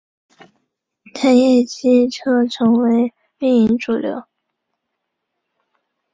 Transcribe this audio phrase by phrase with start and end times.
[1.13, 4.23] 柴液机车成为营运主流。